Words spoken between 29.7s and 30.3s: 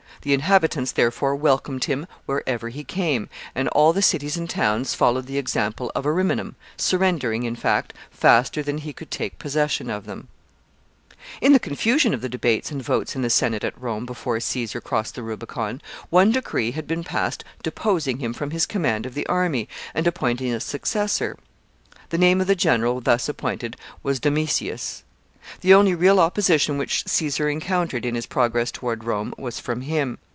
him.